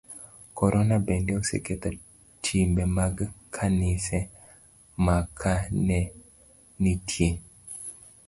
Korona 0.57 0.95
bende 1.05 1.31
oseketho 1.39 1.89
timbe 2.43 2.83
mag 2.97 3.15
kanise, 3.55 4.19
ma 5.05 5.17
ka 5.39 5.53
ne 5.87 5.99
nitie 6.81 7.29